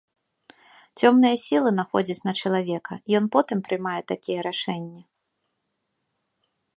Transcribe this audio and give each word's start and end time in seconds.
Цёмныя 1.01 1.35
сілы 1.45 1.69
находзяць 1.79 2.25
на 2.29 2.33
чалавека, 2.41 2.93
ён 3.21 3.29
потым 3.35 3.57
прымае 3.67 3.99
такія 4.13 4.39
рашэнні. 4.49 5.05